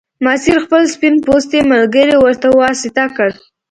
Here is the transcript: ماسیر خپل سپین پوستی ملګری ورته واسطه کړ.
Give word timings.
ماسیر 0.25 0.57
خپل 0.65 0.81
سپین 0.93 1.15
پوستی 1.25 1.59
ملګری 1.71 2.15
ورته 2.19 2.47
واسطه 2.61 3.03
کړ. 3.15 3.29